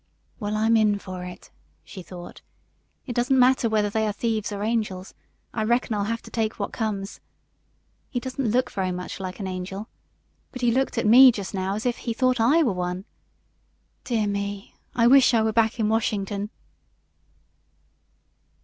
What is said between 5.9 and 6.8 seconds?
I'll have to take what